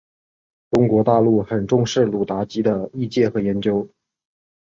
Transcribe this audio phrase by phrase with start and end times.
[0.71, 3.87] 中国大陆很重视鲁达基的译介和研究。